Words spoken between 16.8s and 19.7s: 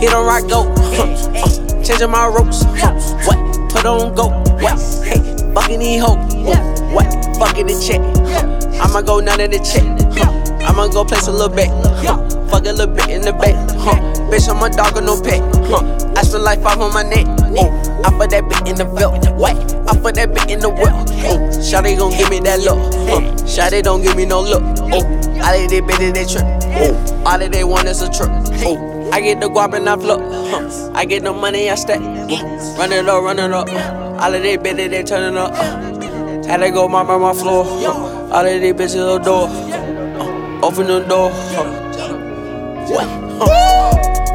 on my neck. Oh, I put that bit in the belt. What?